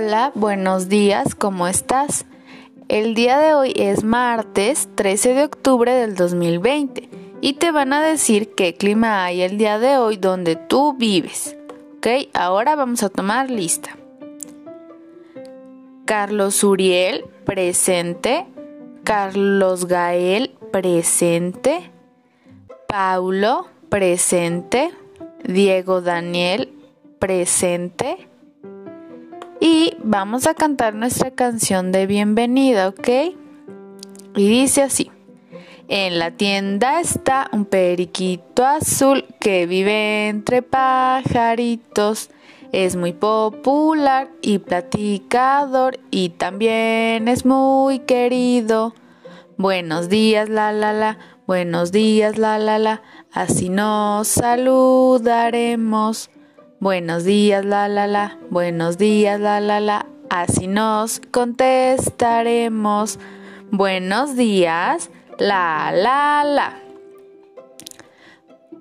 [0.00, 2.24] Hola, buenos días, ¿cómo estás?
[2.86, 7.08] El día de hoy es martes 13 de octubre del 2020
[7.40, 11.56] y te van a decir qué clima hay el día de hoy donde tú vives.
[11.96, 13.96] Ok, ahora vamos a tomar lista.
[16.04, 18.46] Carlos Uriel, presente.
[19.02, 21.90] Carlos Gael, presente.
[22.86, 24.92] Paulo, presente.
[25.42, 26.72] Diego Daniel,
[27.18, 28.28] presente.
[29.60, 33.08] Y vamos a cantar nuestra canción de bienvenida, ¿ok?
[34.36, 35.10] Y dice así.
[35.88, 42.30] En la tienda está un periquito azul que vive entre pajaritos.
[42.70, 48.94] Es muy popular y platicador y también es muy querido.
[49.56, 51.18] Buenos días, la la la.
[51.46, 53.02] Buenos días, la la la.
[53.32, 55.50] Así nos saludaremos.
[56.80, 58.38] Buenos días, la la la.
[58.50, 60.06] Buenos días, la la la.
[60.30, 63.18] Así nos contestaremos.
[63.72, 66.80] Buenos días, la la la.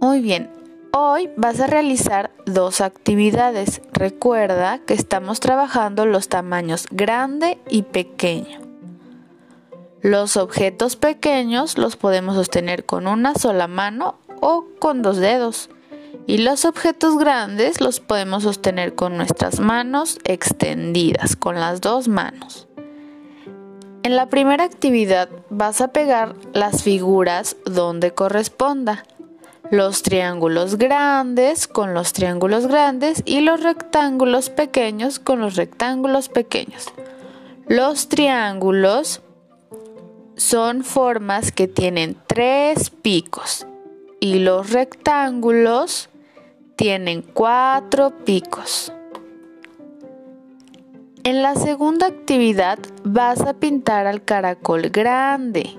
[0.00, 0.50] Muy bien.
[0.92, 3.80] Hoy vas a realizar dos actividades.
[3.92, 8.58] Recuerda que estamos trabajando los tamaños grande y pequeño.
[10.02, 15.70] Los objetos pequeños los podemos sostener con una sola mano o con dos dedos
[16.26, 22.66] y los objetos grandes los podemos sostener con nuestras manos extendidas, con las dos manos.
[24.02, 29.04] En la primera actividad vas a pegar las figuras donde corresponda.
[29.70, 36.86] Los triángulos grandes con los triángulos grandes y los rectángulos pequeños con los rectángulos pequeños.
[37.66, 39.22] Los triángulos
[40.36, 43.66] son formas que tienen tres picos
[44.20, 46.10] y los rectángulos
[46.76, 48.92] tienen cuatro picos.
[51.22, 55.70] En la segunda actividad vas a pintar al caracol grande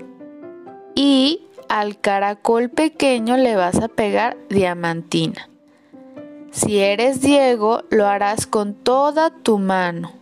[0.94, 5.48] y al caracol pequeño le vas a pegar diamantina.
[6.50, 10.12] Si eres Diego, lo harás con toda tu mano.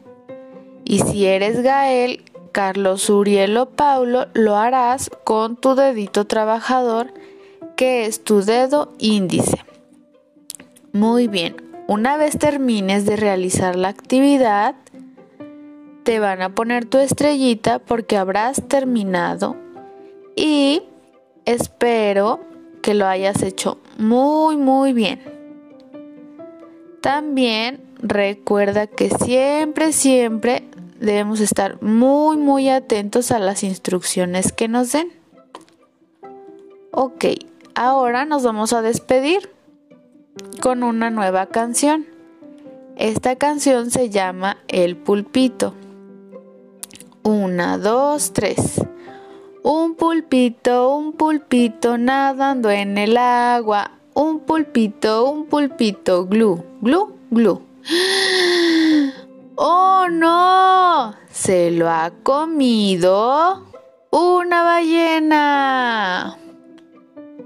[0.84, 7.14] Y si eres Gael, Carlos Uriel o Paulo, lo harás con tu dedito trabajador
[7.76, 9.64] que es tu dedo índice.
[10.94, 11.56] Muy bien,
[11.88, 14.76] una vez termines de realizar la actividad,
[16.04, 19.56] te van a poner tu estrellita porque habrás terminado
[20.36, 20.84] y
[21.46, 22.38] espero
[22.80, 25.20] que lo hayas hecho muy muy bien.
[27.00, 30.62] También recuerda que siempre, siempre
[31.00, 35.12] debemos estar muy muy atentos a las instrucciones que nos den.
[36.92, 37.24] Ok,
[37.74, 39.50] Ahora nos vamos a despedir
[40.60, 42.06] con una nueva canción.
[42.96, 45.74] Esta canción se llama El pulpito.
[47.22, 48.80] Una, dos, tres.
[49.62, 53.92] Un pulpito, un pulpito nadando en el agua.
[54.14, 57.62] Un pulpito, un pulpito, glu, glu, glu.
[59.56, 61.14] ¡Oh no!
[61.30, 63.64] Se lo ha comido
[64.10, 66.38] una ballena.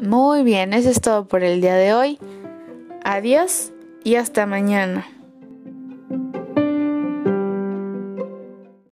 [0.01, 2.19] Muy bien, eso es todo por el día de hoy.
[3.05, 3.73] Adiós
[4.05, 5.07] y hasta mañana.